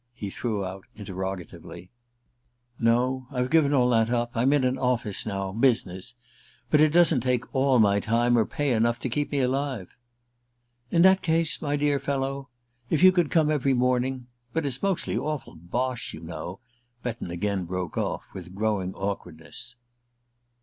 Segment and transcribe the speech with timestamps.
[0.15, 1.91] he threw out interrogatively.
[2.79, 3.27] "No.
[3.31, 4.31] I've given all that up.
[4.33, 6.15] I'm in an office now business.
[6.71, 9.89] But it doesn't take all my time, or pay enough to keep me alive."
[10.89, 12.49] "In that case, my dear fellow
[12.89, 16.61] if you could come every morning; but it's mostly awful bosh, you know,"
[17.03, 19.75] Betton again broke off, with growing awkwardness.